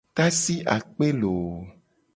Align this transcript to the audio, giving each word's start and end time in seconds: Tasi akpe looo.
Tasi 0.17 0.55
akpe 0.75 1.07
looo. 1.19 1.55